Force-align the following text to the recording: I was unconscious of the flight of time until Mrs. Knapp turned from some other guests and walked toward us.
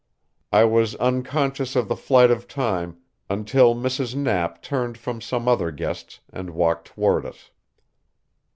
I 0.51 0.63
was 0.63 0.95
unconscious 0.95 1.75
of 1.75 1.87
the 1.87 1.95
flight 1.95 2.31
of 2.31 2.47
time 2.47 2.97
until 3.29 3.75
Mrs. 3.75 4.15
Knapp 4.15 4.63
turned 4.63 4.97
from 4.97 5.21
some 5.21 5.47
other 5.47 5.69
guests 5.69 6.21
and 6.33 6.49
walked 6.49 6.87
toward 6.87 7.23
us. 7.23 7.51